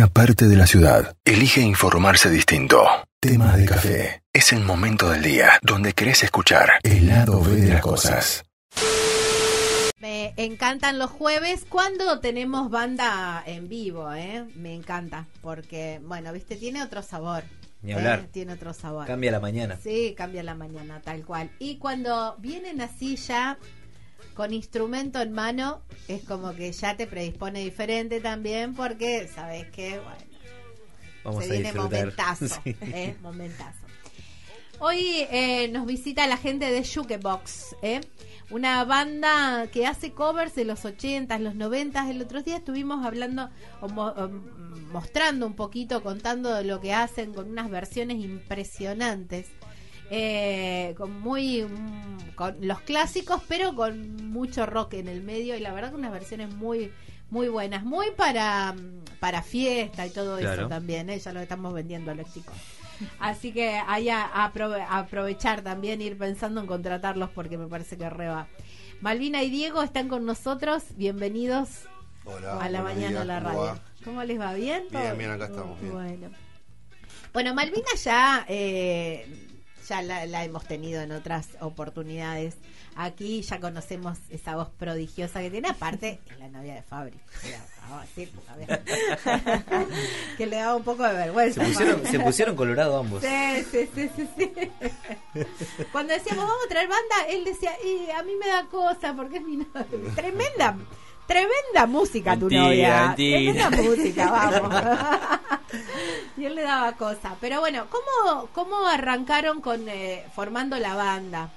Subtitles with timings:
[0.00, 1.14] una parte de la ciudad.
[1.26, 2.86] Elige informarse distinto.
[3.20, 4.22] Temas de café.
[4.32, 8.42] Es el momento del día donde querés escuchar el lado B de las cosas.
[9.98, 14.46] Me encantan los jueves cuando tenemos banda en vivo, ¿eh?
[14.54, 17.44] Me encanta, porque, bueno, viste, tiene otro sabor.
[17.82, 18.20] Ni hablar.
[18.20, 18.28] ¿eh?
[18.32, 19.06] Tiene otro sabor.
[19.06, 19.76] Cambia la mañana.
[19.82, 21.50] Sí, cambia la mañana, tal cual.
[21.58, 23.58] Y cuando vienen así ya
[24.34, 29.98] con instrumento en mano, es como que ya te predispone diferente también, porque sabes que,
[29.98, 30.30] bueno,
[31.24, 32.76] Vamos se a viene momentazo, Sí.
[32.80, 33.16] ¿eh?
[33.22, 33.78] momentazo.
[34.78, 38.00] Hoy eh, nos visita la gente de Jukebox, ¿eh?
[38.50, 42.08] una banda que hace covers de los 80s, los 90s.
[42.10, 43.50] El otro día estuvimos hablando,
[43.82, 48.16] o mo- o, mm, mostrando un poquito, contando de lo que hacen con unas versiones
[48.24, 49.46] impresionantes.
[50.10, 55.60] Eh, con muy mm, con los clásicos pero con mucho rock en el medio y
[55.60, 56.92] la verdad que unas versiones muy
[57.30, 61.18] muy buenas muy para mm, para fiesta y todo eso también ¿eh?
[61.18, 62.54] ya lo estamos vendiendo a los chicos
[63.18, 67.66] Así que hay a, a aprove- a aprovechar también, ir pensando en contratarlos porque me
[67.66, 68.46] parece que reba.
[69.00, 70.82] Malvina y Diego están con nosotros.
[70.96, 71.86] Bienvenidos
[72.26, 73.80] Hola, a la mañana días, a la ¿cómo radio.
[74.04, 74.52] ¿Cómo les va?
[74.52, 74.82] ¿Bien?
[74.90, 75.94] Bien, acá estamos, bien.
[75.94, 76.28] Bueno.
[77.32, 79.48] Bueno, Malvina ya, eh,
[79.90, 82.56] ya la, la hemos tenido en otras oportunidades.
[82.94, 85.68] Aquí ya conocemos esa voz prodigiosa que tiene.
[85.68, 87.18] Aparte, es la novia de Fabri.
[90.36, 91.60] Que le daba un poco de vergüenza.
[91.64, 93.22] Se pusieron, se pusieron colorado ambos.
[93.22, 94.52] Sí, sí, sí, sí, sí.
[95.92, 99.38] Cuando decíamos vamos a traer banda, él decía, y a mí me da cosa porque
[99.38, 99.86] es mi novia.
[100.14, 100.76] Tremenda,
[101.26, 103.06] tremenda música tu novia.
[103.08, 103.68] mentira.
[103.70, 105.59] Tremenda música, vamos.
[106.36, 107.36] y él le daba cosa.
[107.40, 111.50] Pero bueno, ¿cómo, cómo arrancaron con eh, formando la banda?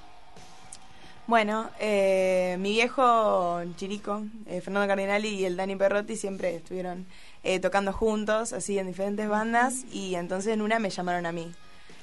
[1.26, 7.06] Bueno, eh, mi viejo Chirico, eh, Fernando Cardinali y el Dani Perrotti siempre estuvieron
[7.44, 11.50] eh, tocando juntos, así en diferentes bandas, y entonces en una me llamaron a mí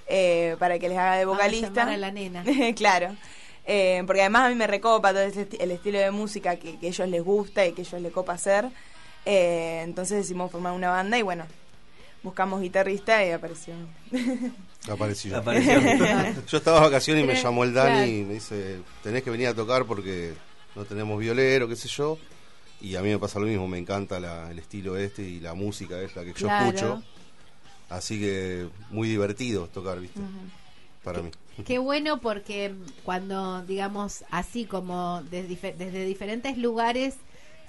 [0.07, 1.83] eh, para que les haga de Vamos a vocalista.
[1.85, 2.45] a la nena.
[2.77, 3.15] claro.
[3.67, 6.89] Eh, porque además a mí me recopa todo ese el estilo de música que, que
[6.89, 8.69] ellos les gusta y que ellos les copa hacer.
[9.27, 11.45] Eh, entonces decidimos formar una banda y bueno,
[12.23, 13.75] buscamos guitarrista y apareció.
[14.91, 15.37] Apareció.
[15.37, 15.79] Apareció.
[16.49, 18.11] Yo estaba de vacaciones y me llamó el Dani claro.
[18.11, 20.33] y me dice, tenés que venir a tocar porque
[20.75, 22.17] no tenemos violero, qué sé yo.
[22.81, 25.53] Y a mí me pasa lo mismo, me encanta la- el estilo este y la
[25.53, 26.67] música es la que yo Claro.
[26.69, 27.03] escucho.
[27.91, 30.21] Así que muy divertido tocar, ¿viste?
[31.05, 31.31] Para mí.
[31.67, 32.73] Qué bueno porque
[33.05, 37.17] cuando, digamos, así como desde diferentes lugares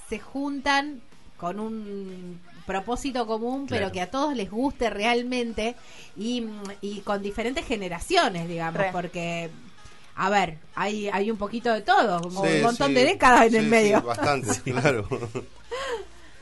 [0.08, 1.02] se juntan
[1.42, 5.76] con un propósito común, pero que a todos les guste realmente
[6.16, 6.46] y,
[6.82, 8.90] y con diferentes generaciones, digamos, Re.
[8.92, 9.50] porque,
[10.16, 12.94] a ver, hay, hay un poquito de todo, como Sí, un montón sí.
[12.94, 14.02] de décadas en Sí, el sí, medio.
[14.04, 15.08] bastante, claro.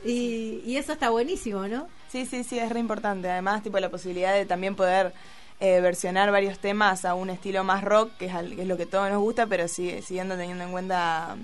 [0.04, 1.88] Y, y eso está buenísimo, ¿no?
[2.12, 3.30] Sí, sí, sí, es re importante.
[3.30, 5.12] Además, tipo la posibilidad de también poder
[5.60, 8.76] eh, versionar varios temas a un estilo más rock, que es, al- que es lo
[8.76, 11.36] que todos nos gusta, pero sigue, siguiendo teniendo en cuenta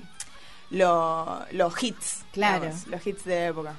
[0.71, 2.25] lo- los hits.
[2.33, 2.65] Claro.
[2.65, 3.75] digamos, los hits de época.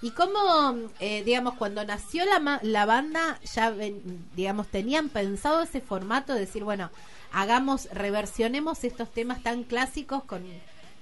[0.00, 5.62] ¿Y cómo, eh, digamos, cuando nació la, ma- la banda, ya, ven- digamos, tenían pensado
[5.62, 6.90] ese formato de decir, bueno,
[7.32, 10.42] hagamos, reversionemos estos temas tan clásicos con,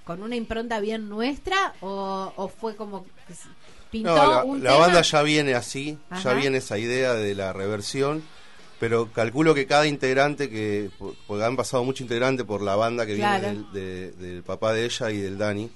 [0.04, 1.72] con una impronta bien nuestra?
[1.80, 3.06] ¿O, o fue como
[3.90, 4.86] pintó No, la, un la tema?
[4.86, 6.22] banda ya viene así, Ajá.
[6.22, 8.22] ya viene esa idea de la reversión,
[8.80, 10.90] pero calculo que cada integrante, que
[11.26, 13.42] porque han pasado muchos integrantes por la banda que Claro.
[13.42, 15.70] viene del, de- del papá de ella y del Dani,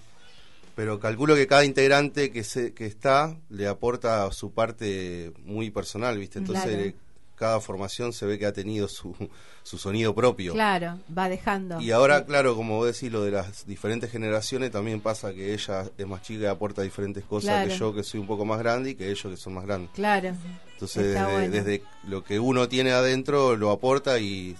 [0.74, 6.18] pero calculo que cada integrante que, se, que está le aporta su parte muy personal,
[6.18, 6.38] ¿viste?
[6.40, 7.03] Entonces Claro.
[7.36, 9.14] Cada formación se ve que ha tenido su,
[9.62, 10.52] su sonido propio.
[10.52, 11.80] Claro, va dejando.
[11.80, 15.84] Y ahora, claro, como vos decís, lo de las diferentes generaciones, también pasa que ella
[15.98, 17.70] es más chica y aporta diferentes cosas Claro.
[17.70, 19.90] que yo, que soy un poco más grande, y que ellos, que son más grandes.
[19.94, 20.32] Claro.
[20.72, 21.50] Entonces, desde, bueno.
[21.50, 24.56] desde lo que uno tiene adentro, lo aporta y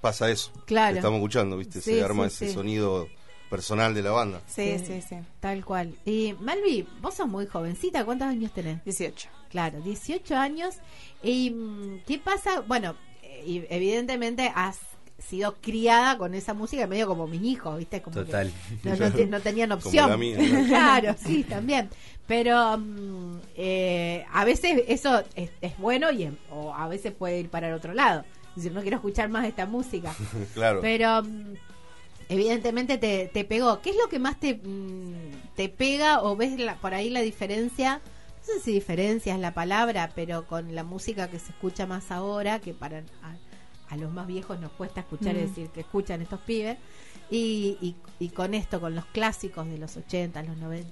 [0.00, 0.50] pasa eso.
[0.66, 0.92] Claro.
[0.94, 1.80] que estamos escuchando, ¿viste?
[1.80, 2.54] Sí, Se arma sí, ese sí.
[2.54, 3.08] sonido
[3.50, 4.40] personal de la banda.
[4.46, 4.84] Sí, Sí.
[4.86, 5.16] sí, sí.
[5.40, 5.94] Tal cual.
[6.04, 8.84] Y Malvi, vos sos muy jovencita, ¿cuántos años tenés?
[8.84, 9.28] 18.
[9.50, 10.76] Claro, 18 años.
[11.22, 12.60] ¿Y mm, qué pasa?
[12.60, 12.94] Bueno,
[13.46, 14.78] evidentemente has
[15.18, 18.00] sido criada con esa música medio como mis hijos, ¿viste?
[18.02, 18.52] Como que Total.
[18.84, 20.10] no, no te- no tenían Como opción.
[20.10, 20.64] la mía, ¿no?
[20.68, 21.88] claro, sí, también.
[22.26, 27.48] Pero mm, eh, a veces eso es, es bueno y o a veces puede ir
[27.48, 28.24] para el otro lado.
[28.50, 30.14] Es decir, no quiero escuchar más esta música.
[30.54, 30.80] claro.
[30.82, 31.54] Pero mm,
[32.28, 33.80] evidentemente te, te pegó.
[33.80, 37.22] ¿Qué es lo que más te, mm, te pega o ves la- por ahí la
[37.22, 38.00] diferencia?
[38.48, 42.10] No sé si diferencia es la palabra, pero con la música que se escucha más
[42.10, 45.42] ahora, que para a, a los más viejos nos cuesta escuchar y Mm.
[45.42, 46.78] decir que escuchan estos pibes,
[47.30, 50.88] y, y, y con esto, con los clásicos de los 80, los 90.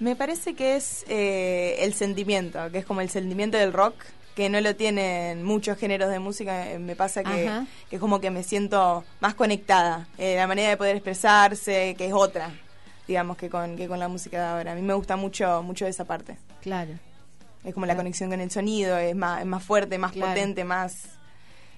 [0.00, 3.94] Me parece que es eh, el sentimiento, que es como el sentimiento del rock,
[4.34, 6.70] que no lo tienen muchos géneros de música.
[6.72, 7.66] eh, Me pasa que, Ajá.
[7.88, 10.08] que es como que me siento más conectada.
[10.18, 12.50] eh, la manera de poder expresarse, que es otra,
[13.08, 14.72] digamos, que con, que con la música de ahora.
[14.72, 16.36] A mí me gusta mucho, mucho esa parte.
[16.62, 16.92] Claro.
[17.64, 18.00] Es como la Claro.
[18.04, 20.32] conexión con el sonido, es más, es más fuerte, más Claro.
[20.32, 21.04] potente, más...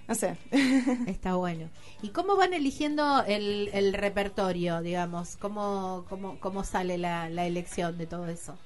[0.06, 0.36] No sé.
[1.06, 1.68] Está bueno.
[2.02, 5.36] ¿Y cómo van eligiendo el, el repertorio, digamos?
[5.36, 8.56] ¿Cómo, cómo, cómo sale la, la elección de todo eso?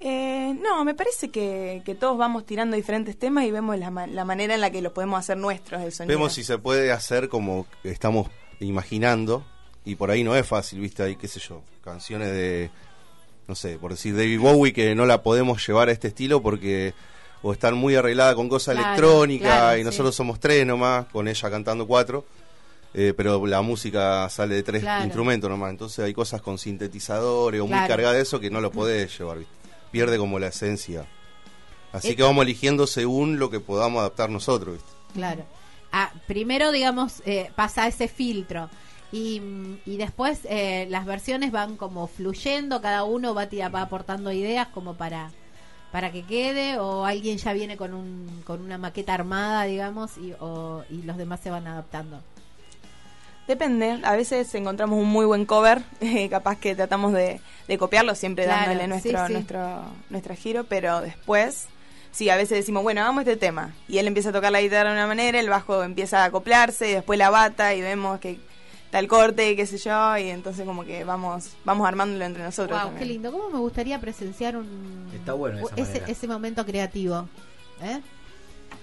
[0.00, 4.08] Eh, no, me parece que, que todos vamos tirando diferentes temas y vemos la, ma-
[4.08, 6.18] la manera en la que los podemos hacer nuestros, el sonido.
[6.18, 8.28] Vemos si se puede hacer como estamos
[8.58, 9.44] imaginando.
[9.84, 11.02] Y por ahí no es fácil, ¿viste?
[11.04, 12.70] Hay, qué sé yo, canciones de,
[13.48, 16.94] no sé, por decir David Bowie que no la podemos llevar a este estilo porque
[17.42, 19.84] o están muy arreglada con cosas Claro, electrónicas claro, y sí.
[19.84, 22.24] nosotros somos tres nomás, con ella cantando cuatro.
[22.94, 25.04] eh, pero la música sale de tres Claro.
[25.04, 27.88] instrumentos nomás, entonces hay cosas con sintetizadores o muy Claro.
[27.88, 29.52] cargadas de eso que no lo podés llevar, ¿viste?
[29.90, 31.06] pierde como la esencia.
[31.92, 34.90] Así Eh, que vamos eligiendo según lo que podamos adaptar nosotros, ¿viste?
[35.14, 35.44] Claro.
[35.90, 38.68] Ah, primero, digamos, eh, pasa ese filtro.
[39.12, 39.42] Y,
[39.84, 44.68] y después eh, las versiones van como fluyendo, cada uno va, tira- va aportando ideas
[44.68, 45.30] como para,
[45.92, 50.32] para que quede, o alguien ya viene con, un, con una maqueta armada, digamos, y,
[50.40, 52.20] o, y los demás se van adaptando.
[53.46, 58.14] Depende, a veces encontramos un muy buen cover, eh, capaz que tratamos de, de copiarlo,
[58.14, 59.32] siempre Claro, dándole nuestro, sí, sí.
[60.10, 61.66] nuestro, giro, pero después,
[62.12, 64.90] sí, a veces decimos, bueno, hagamos este tema, y él empieza a tocar la guitarra
[64.90, 68.38] de una manera, el bajo empieza a acoplarse, y después la bata, y vemos que
[68.92, 72.78] tal corte, qué sé yo, y entonces como que vamos vamos armándolo entre nosotros.
[72.78, 72.98] Wow, también.
[73.08, 73.32] qué lindo.
[73.32, 77.26] ¿Cómo me gustaría presenciar un Está bueno ese, ese momento creativo?
[77.82, 78.00] ¿Eh?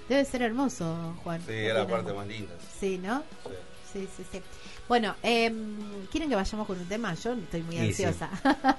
[0.10, 1.40] Debe ser hermoso, Juan.
[1.42, 2.52] Sí, ¿Qué era la parte más linda.
[2.80, 3.22] Sí, ¿no?
[3.94, 4.42] Sí, sí, sí.
[4.88, 5.78] Bueno, em,
[6.12, 7.14] ¿quieren que vayamos con un tema?
[7.14, 7.82] Yo estoy muy sí.
[8.04, 8.30] ansiosa.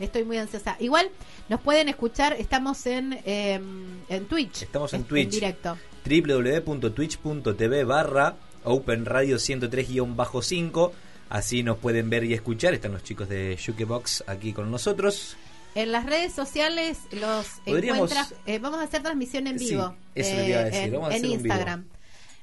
[0.00, 0.76] estoy muy ansiosa.
[0.80, 1.08] Igual
[1.48, 4.62] nos pueden escuchar, estamos en, em, en Twitch.
[4.62, 5.24] Estamos en Es- Twitch.
[5.26, 5.78] En directo.
[6.04, 8.34] www.twitch.tv barra
[8.66, 10.92] Open Radio 103-5.
[11.28, 12.74] Así nos pueden ver y escuchar.
[12.74, 15.36] Están los chicos de Jukebox aquí con nosotros.
[15.74, 18.34] En las redes sociales los encuentras.
[18.46, 19.94] eh, vamos a hacer transmisión en Sí, vivo.
[20.14, 21.54] eso le iba a decir, En, vamos a en hacer un vivo.
[21.54, 21.84] Instagram.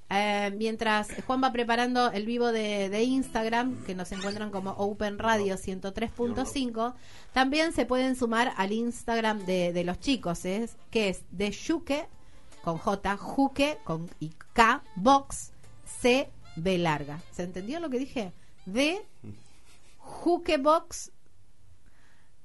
[0.10, 5.18] Eh, mientras Juan va preparando el vivo de, de Instagram, que nos encuentran como Open
[5.18, 6.94] Radio 103.5,
[7.31, 10.75] también se pueden sumar al Instagram de, de los chicos, ¿es?
[10.92, 12.06] que es de Juque,
[12.64, 15.52] con J, Juque, con y K, Box,
[16.00, 17.22] C, B larga.
[17.31, 18.31] ¿Se entendió lo que dije?
[18.66, 19.01] De
[19.98, 21.12] Jukebox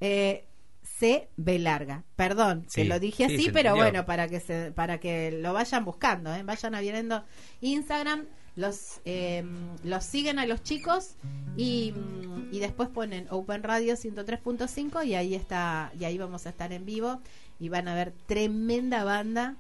[0.00, 0.45] eh,
[0.83, 2.05] C B larga.
[2.17, 5.53] Perdón, que Sí, lo dije sí, así, pero bueno, para que se, para que lo
[5.53, 6.43] vayan buscando, ¿eh?
[6.43, 7.25] vayan abriendo
[7.61, 9.45] Instagram, los eh,
[9.85, 11.15] los siguen a los chicos
[11.56, 16.51] y, mm, y después ponen Open Radio 103.5 y ahí está y ahí vamos a
[16.51, 17.21] estar en vivo
[17.61, 19.56] y van a ver tremenda banda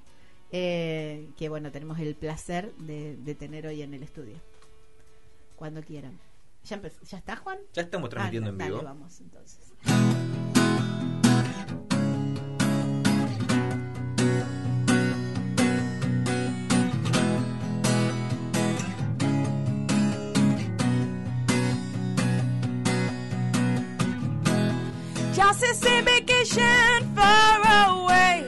[0.52, 4.36] eh, que bueno tenemos el placer de, de tener hoy en el estudio.
[5.56, 6.18] Cuando quieran.
[6.64, 7.58] ¿Ya, empe- ¿Ya está Juan?
[7.72, 8.82] Ya estamos transmitiendo Ah, en dale, vivo.
[8.82, 9.72] vamos entonces.
[25.34, 28.44] Just a same vacation far away.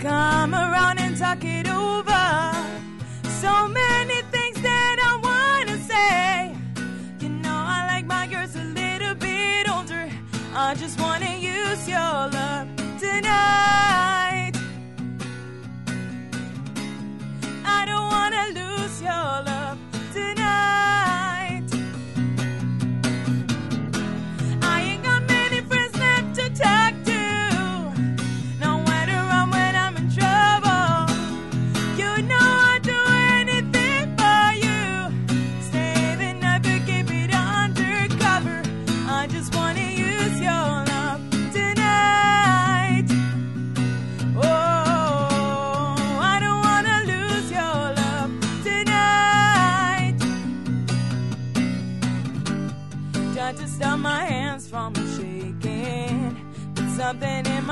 [0.00, 2.52] Come around and talk it over.
[3.40, 6.54] So many things that I wanna say.
[7.20, 10.10] You know I like my girls a little bit older.
[10.54, 11.25] I just wanna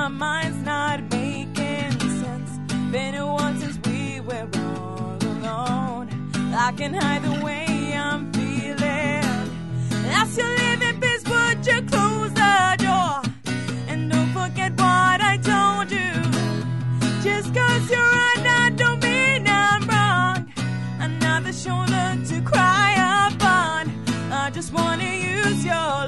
[0.05, 2.51] my mind's not making sense.
[2.91, 6.07] Been a while since we were all alone.
[6.53, 9.25] I can hide the way I'm feeling.
[10.19, 13.15] As you live in peace, would you close the door?
[13.87, 16.11] And don't forget what I told you.
[17.23, 20.53] Just cause you're right now don't mean I'm wrong.
[20.99, 22.91] Another shoulder to cry
[23.27, 23.83] upon.
[24.31, 26.04] I just wanna use your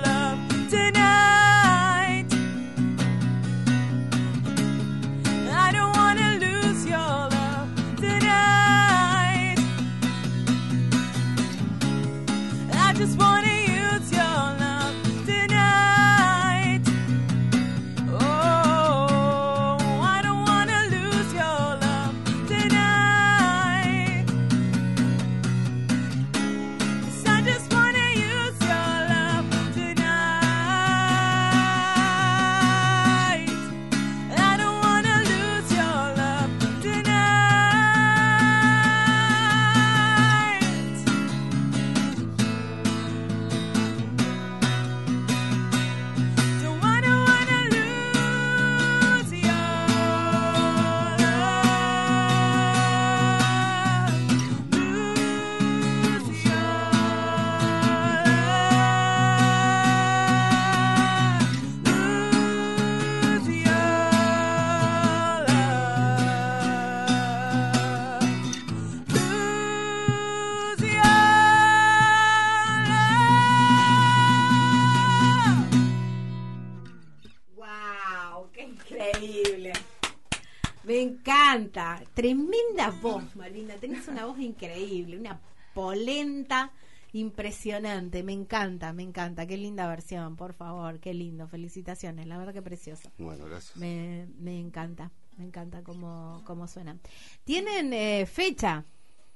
[81.68, 82.04] encanta.
[82.14, 83.76] Tremenda voz, Malvina.
[83.76, 85.40] Tenés una voz increíble, una
[85.74, 86.72] polenta
[87.14, 88.24] impresionante.
[88.24, 89.46] Me encanta, me encanta.
[89.46, 91.00] Qué linda versión, por favor.
[91.00, 91.48] Qué lindo.
[91.48, 92.28] Felicitaciones.
[92.28, 93.12] La verdad que precioso.
[93.18, 93.76] Bueno, gracias.
[93.78, 95.12] Me, me encanta.
[95.38, 96.98] Me encanta cómo, cómo suena.
[97.44, 98.86] Tienen eh, fecha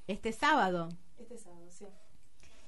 [0.08, 0.88] este sábado.
[1.18, 1.84] Este sábado, sí.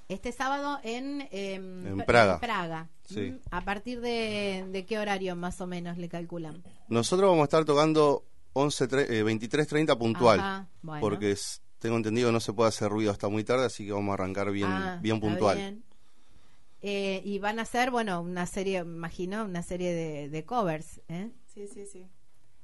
[0.08, 2.38] Este sábado en, em, En Praga.
[2.38, 2.88] Praga.
[3.04, 3.32] Sí.
[3.32, 6.62] Mm, ¿A partir de, de qué horario más o menos le calculan?
[6.88, 10.40] Nosotros vamos a estar tocando 11, tre- eh, 23.30 puntual.
[10.40, 11.00] Ajá, bueno.
[11.00, 13.92] Porque es- tengo entendido que no se puede hacer ruido hasta muy tarde, así que
[13.92, 15.56] vamos a arrancar bien, Ah, bien puntual.
[15.58, 15.84] bien.
[16.82, 21.00] Eh, y van a hacer, bueno, una serie, imagino, una serie de, de covers.
[21.08, 21.30] ¿eh?
[21.52, 22.06] Sí, sí, sí.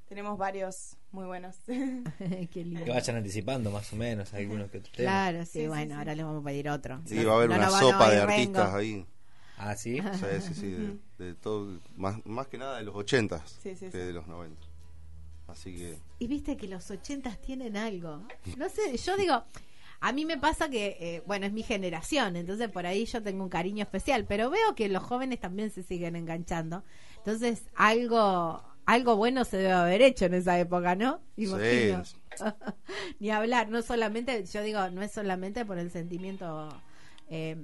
[0.09, 1.57] Tenemos varios muy buenos.
[1.67, 2.85] Qué lindo.
[2.85, 4.95] Que vayan anticipando más o menos algunos que otros.
[4.95, 5.99] Claro, sí, Sí, sí, bueno, sí.
[5.99, 7.01] ahora les vamos a pedir otro.
[7.07, 8.77] Sí, No- va a haber no una sopa de artistas Rengo.
[8.79, 9.07] ahí.
[9.57, 9.99] Ah, sí.
[10.01, 13.87] Sí, sí, sí, de, de todo, más, más que nada de los 80 Sí, sí,
[13.87, 13.99] que sí.
[13.99, 14.57] de los 90.
[15.51, 18.27] Así que Y viste que los ochentas tienen algo.
[18.57, 19.45] No sé, yo digo,
[20.01, 23.43] a mí me pasa que, eh, bueno, es mi generación, entonces por ahí yo tengo
[23.43, 26.85] un cariño especial, pero veo que los jóvenes también se siguen enganchando.
[27.19, 31.21] Entonces, algo algo bueno se debe haber hecho en esa época, ¿no?
[31.37, 31.93] Sí.
[33.21, 36.69] Ni hablar, no solamente, yo digo, no es solamente por el sentimiento
[37.29, 37.57] eh,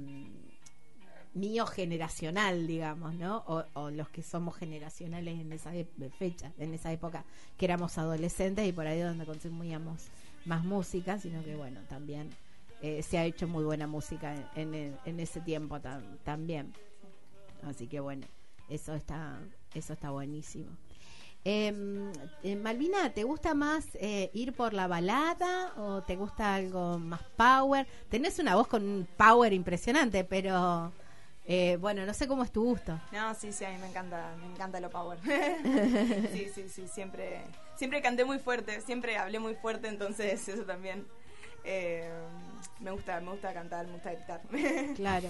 [1.37, 3.45] mío generacional, digamos, ¿no?
[3.75, 7.25] O, los que somos generacionales en esa ep- fecha, en esa época
[7.57, 10.07] que éramos adolescentes y por ahí donde consumíamos
[10.45, 12.31] más música, sino que bueno, también
[12.83, 14.75] eh, se ha hecho muy buena música en,
[15.05, 16.73] en- ese tiempo tam- también.
[17.63, 18.27] Así que bueno,
[18.69, 19.39] eso está,
[19.75, 20.71] eso está buenísimo.
[21.45, 21.73] Eh,
[22.43, 27.23] eh, Malvina, ¿te gusta más eh, ir por la balada o te gusta algo más
[27.37, 27.87] power?
[28.09, 30.93] Tenés una voz con un power impresionante, pero
[31.47, 33.01] eh, bueno, no sé cómo es tu gusto.
[33.13, 35.19] No, sí, sí, a mí me encanta, me encanta lo power.
[36.33, 37.43] sí, sí, sí, siempre,
[37.77, 41.07] siempre canté muy fuerte, siempre hablé muy fuerte, entonces eso también
[41.65, 42.09] eh,
[42.81, 44.41] me gusta, me gusta cantar, me gusta gritar.
[44.97, 45.29] Claro.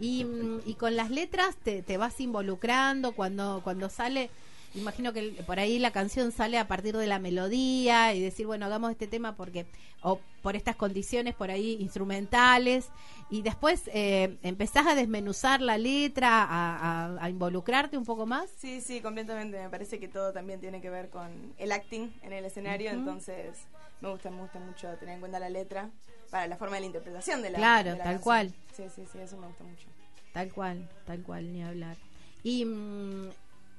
[0.00, 4.30] Y, mm, y con las letras te, te vas involucrando cuando, cuando sale.
[4.76, 8.66] Imagino que por ahí la canción sale a partir de la melodía y decir, bueno,
[8.66, 9.66] hagamos este tema porque,
[10.02, 12.88] o por estas condiciones por ahí instrumentales,
[13.30, 16.76] y después eh, empezás a desmenuzar la letra, a,
[17.16, 18.48] a- a involucrarte un poco más.
[18.58, 19.58] Sí, sí, completamente.
[19.60, 23.56] Me parece que todo también tiene que ver con el acting en el escenario, entonces
[24.00, 25.90] me gusta, me gusta mucho tener en cuenta la letra
[26.30, 28.22] para la forma de la interpretación de la Claro, de la tal canción.
[28.22, 28.54] cual.
[28.76, 29.86] Sí, sí, sí, eso me gusta mucho.
[30.34, 31.96] Tal cual, tal cual, ni hablar.
[32.42, 33.30] Y mm,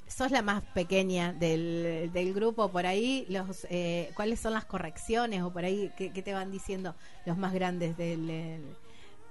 [0.08, 5.42] sos la más pequeña del, del grupo, por ahí, los eh, ¿cuáles son las correcciones
[5.44, 6.96] o por ahí qué, qué te van diciendo
[7.26, 8.30] los más grandes del...
[8.30, 8.62] el,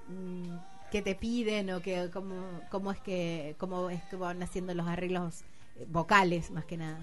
[0.08, 0.56] mm,
[0.90, 4.86] ¿Qué te piden o que, cómo, cómo, es que, cómo es que van haciendo los
[4.86, 5.42] arreglos
[5.76, 7.00] eh, vocales, más que nada?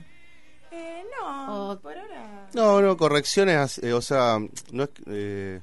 [0.71, 2.47] Eh, no, O- por ahora.
[2.53, 4.39] No, no, correcciones, eh, o sea,
[4.71, 4.89] no es...
[5.07, 5.61] eh,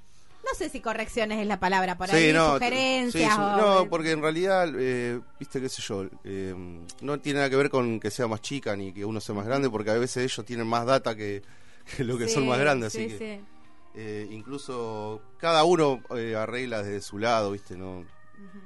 [0.51, 3.57] No sé si correcciones es la palabra, por sí, ahí no, sugerencias sí, su- o-
[3.57, 6.55] no, porque en realidad, eh, viste, qué sé yo, eh,
[7.01, 9.47] no tiene nada que ver con que sea más chica ni que uno sea más
[9.47, 11.43] grande, porque a veces ellos tienen más data que,
[11.97, 13.45] que lo que Sí, son más grandes, sí, así que sí.
[13.95, 18.05] eh, incluso cada uno eh, arregla desde su lado, viste, no,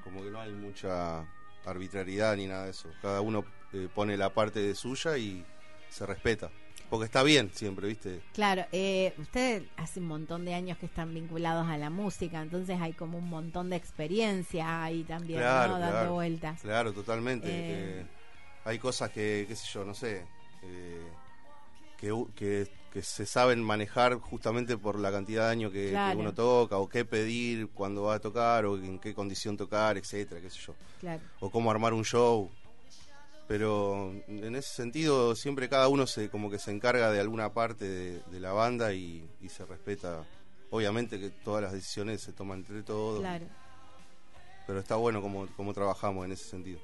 [0.02, 1.24] como que no hay mucha
[1.66, 2.88] arbitrariedad ni nada de eso.
[3.02, 5.44] Cada uno eh, pone la parte de suya y
[5.90, 6.50] se respeta,
[6.90, 8.20] porque está bien siempre, viste.
[8.32, 12.80] Claro, eh, ustedes hace un montón de años que están vinculados a la música, entonces
[12.80, 15.78] hay como un montón de experiencia ahí también, Claro, ¿no?
[15.78, 16.14] Dando claro.
[16.14, 16.60] vueltas.
[16.60, 17.48] Claro, totalmente.
[17.48, 18.00] Eh.
[18.00, 18.06] eh,
[18.64, 20.24] hay cosas que, qué sé yo, no sé,
[20.62, 21.06] eh,
[21.98, 26.32] que, que, que se saben manejar justamente por la cantidad de años que, que uno
[26.32, 30.48] toca, o qué pedir cuando va a tocar, o en qué condición tocar, etcétera, qué
[30.48, 30.74] sé yo.
[31.00, 31.20] Claro.
[31.40, 32.50] O cómo armar un show.
[33.46, 37.84] Pero en ese sentido siempre cada uno se como que se encarga de alguna parte
[37.86, 40.24] de, de la banda y, y se respeta.
[40.70, 43.46] Obviamente que todas las decisiones se toman entre todos, Claro.
[44.66, 46.80] pero está bueno como, como trabajamos en ese sentido.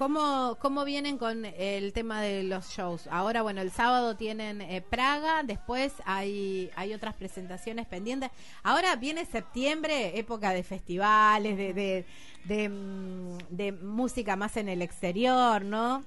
[0.00, 3.06] ¿Cómo, ¿Cómo vienen con el tema de los shows?
[3.10, 8.30] Ahora, bueno, el sábado tienen eh, Praga, después hay, hay otras presentaciones pendientes.
[8.62, 12.06] Ahora viene septiembre, época de festivales, de, de,
[12.44, 16.02] de, mm, de música más en el exterior, ¿no?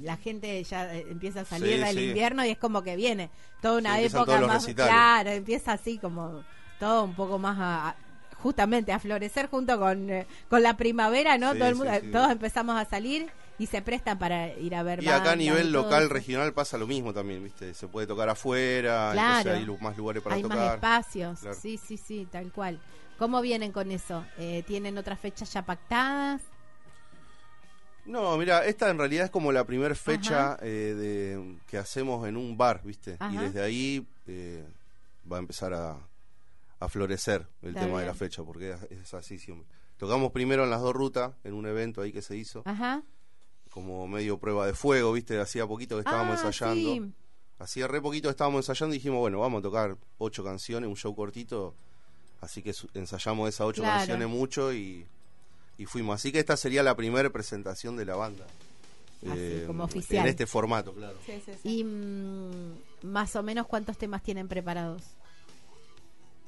[0.00, 2.04] La gente ya eh, empieza a salir Sí, del sí.
[2.04, 3.30] invierno y es como que viene
[3.62, 4.64] toda una época más...
[4.64, 6.44] Claro, empieza así como
[6.78, 7.88] todo un poco más a...
[7.88, 7.96] a-
[8.46, 11.52] justamente a florecer junto con, eh, con la primavera, ¿no?
[11.52, 12.10] Sí, todo el mundo, sí.
[12.12, 15.72] todos empezamos a salir y se prestan para ir a ver Y acá a nivel
[15.72, 16.12] local, eso.
[16.12, 17.74] regional pasa lo mismo también, ¿viste?
[17.74, 19.50] Se puede tocar afuera, Claro.
[19.50, 20.58] hay más lugares para hay tocar.
[20.58, 21.56] más espacios, Claro.
[21.60, 22.78] sí, sí, sí, tal cual.
[23.18, 24.24] ¿Cómo vienen con eso?
[24.38, 26.40] Eh, ¿Tienen otras fechas ya pactadas?
[28.04, 32.36] No, mira, esta en realidad es como la primera fecha eh, de, que hacemos en
[32.36, 33.16] un bar, ¿viste?
[33.18, 33.34] Ajá.
[33.34, 34.64] Y desde ahí eh,
[35.30, 35.96] va a empezar a,
[36.80, 39.66] a florecer el Está tema de la fecha, porque es, así siempre.
[39.96, 43.02] Tocamos primero en las dos rutas, en un evento ahí que se hizo, Ajá.
[43.70, 45.40] como medio prueba de fuego, ¿viste?
[45.40, 46.74] Hacía poquito que estábamos Ah, ensayando.
[46.92, 47.12] sí.
[47.58, 50.96] Hacía re poquito que estábamos ensayando y dijimos, bueno, vamos a tocar ocho canciones, un
[50.96, 51.74] show cortito.
[52.42, 53.96] Así que ensayamos esas ocho Claro.
[54.00, 55.06] canciones mucho y,
[55.78, 56.16] y fuimos.
[56.16, 58.46] Así que esta sería la primera presentación de la banda.
[59.26, 60.24] Así, como oficial.
[60.26, 61.16] En este formato, claro.
[61.24, 61.78] Sí, sí, sí.
[61.80, 65.02] Y mm, más o menos cuántos temas tienen preparados.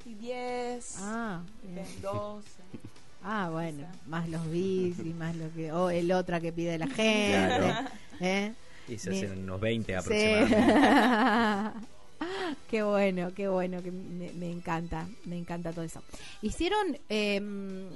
[0.05, 1.85] Y 10, Ah, bien.
[2.01, 2.47] 12.
[3.21, 6.87] Ah, bueno, más los bis y más lo que o el otra que pide la
[6.87, 7.33] gente.
[7.33, 7.89] Claro.
[8.21, 8.53] ¿eh?
[8.87, 9.25] Y se Bien.
[9.25, 9.93] hacen unos 20 Sí.
[9.97, 11.79] aproximadamente.
[12.69, 16.01] qué bueno, qué bueno, que me, me encanta, me encanta todo eso.
[16.41, 17.89] Hicieron eh,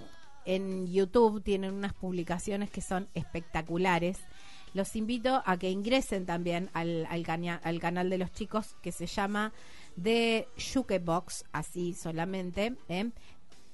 [0.45, 4.17] en YouTube, tienen unas publicaciones que son espectaculares.
[4.73, 8.91] Los invito a que ingresen también al, al, caña- al canal de los chicos que
[8.91, 9.53] se llama
[10.01, 12.75] The Jukebox, así solamente.
[12.89, 13.12] ¿eh?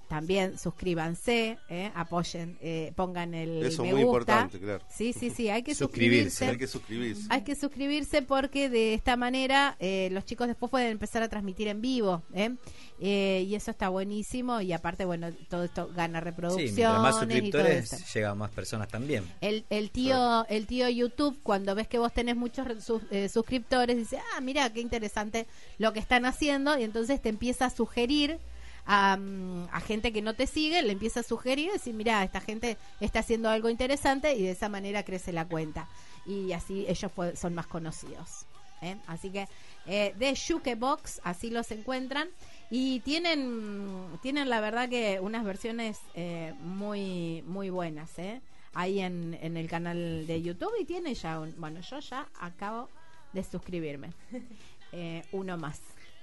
[0.10, 1.92] También suscríbanse, ¿eh?
[1.96, 4.34] apoyen, eh, pongan el Eso me muy gusta.
[4.34, 4.84] importante, claro.
[4.90, 6.30] Sí, sí, sí, hay que Suscribirse.
[6.32, 6.46] suscribirse.
[6.50, 7.24] Hay que suscribirse.
[7.30, 11.68] Hay que suscribirse porque de esta manera eh, los chicos después pueden empezar a transmitir
[11.68, 12.24] en vivo.
[12.34, 12.56] ¿eh?
[13.00, 14.60] Eh, y eso está buenísimo.
[14.62, 19.24] Y aparte, bueno, todo esto gana Sí, reproducciones mientras más suscriptores, llegan más personas también.
[19.42, 23.96] El, el tío el tío YouTube cuando ves que vos tenés muchos sus- eh, suscriptores
[23.96, 25.46] dice ah mira qué interesante
[25.78, 28.40] lo que están haciendo y entonces te empieza a sugerir
[28.92, 29.20] a,
[29.72, 33.20] a gente que no te sigue le empieza a sugerir decir mira esta gente está
[33.20, 35.88] haciendo algo interesante y de esa manera crece la cuenta
[36.26, 38.48] y así ellos son más conocidos
[38.82, 38.98] ¿eh?
[39.06, 39.48] así que
[39.86, 42.30] eh, de Jukebox así los encuentran
[42.72, 48.42] y tienen tienen la verdad que unas versiones eh, muy muy buenas ¿eh?
[48.74, 52.90] ahí en, en el canal de YouTube y tiene ya un, bueno yo ya acabo
[53.34, 54.10] de suscribirme
[54.92, 55.80] Eh, uno más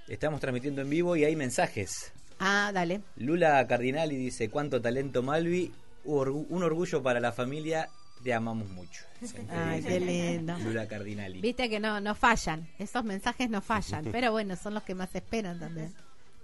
[0.09, 2.11] Estamos transmitiendo en vivo y hay mensajes.
[2.39, 5.71] Ah dale Lula Cardinali dice, cuánto talento Malvi,
[6.05, 7.89] un orgullo para la familia,
[8.23, 9.03] te amamos mucho.
[9.49, 11.41] ay qué lindo Lula Cardinali.
[11.41, 15.13] viste que no no fallan esos mensajes no fallan pero bueno son los que más
[15.15, 15.93] esperan también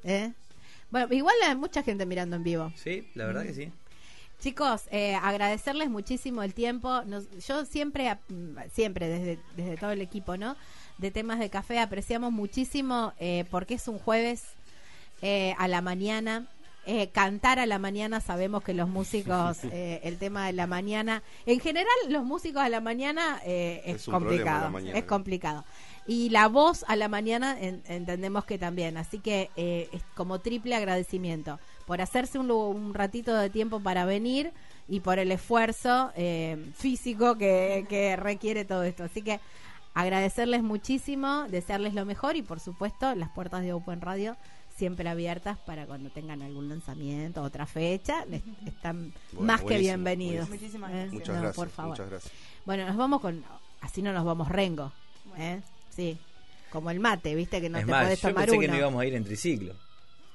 [0.04, 0.32] ¿Eh?
[0.90, 3.72] bueno igual hay mucha gente mirando en vivo Sí, la verdad que sí.
[4.42, 7.02] Chicos, eh, agradecerles muchísimo el tiempo.
[7.06, 8.14] Nos- yo siempre,
[8.74, 10.58] siempre desde, desde todo el equipo, ¿no?
[10.98, 14.44] De temas de café apreciamos muchísimo eh, porque es un jueves
[15.24, 16.46] eh, a la mañana.
[16.86, 21.24] Eh, cantar a la mañana, sabemos que los músicos, eh, el tema de la mañana,
[21.46, 25.64] en general los músicos a la mañana eh, es, complicado, mañana, es complicado.
[26.08, 30.40] Y la voz a la mañana en- entendemos que también, así que eh, es como
[30.40, 31.58] triple agradecimiento
[31.88, 34.52] por hacerse un, un ratito de tiempo para venir
[34.90, 39.06] y por el esfuerzo eh, físico que, que requiere todo esto.
[39.06, 39.40] Así que
[39.94, 44.36] agradecerles muchísimo, desearles lo mejor y por supuesto las puertas de Open Radio
[44.76, 50.50] siempre abiertas para cuando tengan algún lanzamiento, otra fecha, les- están Bueno, más que bienvenidos.
[50.50, 51.14] Muchísimas Eh, gracias.
[51.14, 51.56] Muchas no, gracias.
[51.56, 51.90] por favor.
[51.92, 52.34] Muchas gracias.
[52.66, 53.44] Bueno, nos vamos con.
[53.82, 54.92] Así no nos vamos rengo.
[55.38, 55.62] ¿eh?
[55.90, 56.18] Sí.
[56.72, 58.62] Como el mate, viste que no es te más, podés yo tomar pensé uno.
[58.62, 59.76] que no íbamos a ir en triciclo.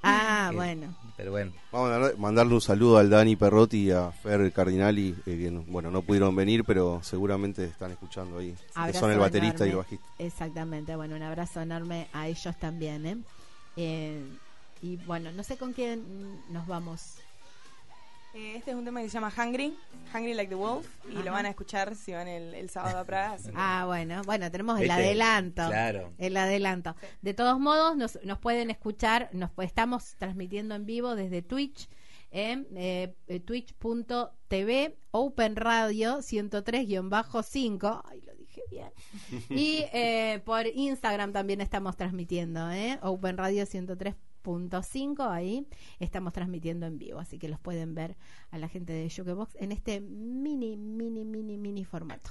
[0.04, 0.94] Ah, Eh, bueno.
[1.16, 5.36] Pero bueno, Vamos a mandarle un saludo al Dani Perrotti y a Fer Cardinali, eh,
[5.36, 8.54] que no- bueno, no pudieron venir, pero seguramente están escuchando ahí.
[8.86, 10.06] que son el baterista y el bajista.
[10.20, 10.94] Exactamente.
[10.94, 13.04] Bueno, un abrazo enorme a ellos también.
[13.06, 13.16] ¿eh?
[13.78, 14.20] Eh,
[14.82, 16.02] y bueno, no sé con quién
[16.52, 17.14] nos vamos.
[18.34, 19.74] Eh, este es un tema que se llama Hungry,
[20.14, 21.24] Hungry Like the Wolf, y Ajá.
[21.24, 23.32] lo van a escuchar si van el, el sábado a Praga.
[23.32, 24.94] así que- Ah, bueno, bueno, tenemos el ¿Viste?
[25.02, 25.66] adelanto.
[25.66, 26.12] Claro.
[26.18, 26.94] El adelanto.
[27.22, 31.88] De todos modos, nos, nos pueden escuchar, nos estamos transmitiendo en vivo desde Twitch,
[32.30, 38.02] en eh, eh, twitch.tv, Open Radio 103-5.
[38.04, 38.34] Ay, lo
[38.70, 38.90] bien.
[39.50, 42.98] Y eh, por Instagram también estamos transmitiendo, ¿eh?
[43.02, 45.66] Open Radio 103.5, ahí
[45.98, 48.16] estamos transmitiendo en vivo, así que los pueden ver
[48.50, 52.30] a la gente de Jukebox en este mini, mini, mini, mini formato.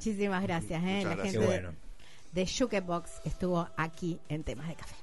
[0.00, 0.82] Muchísimas gracias.
[0.82, 1.02] ¿eh?
[1.04, 1.32] La gracias.
[1.34, 1.74] gente bueno.
[2.32, 4.94] de Jukebox estuvo aquí en temas de café.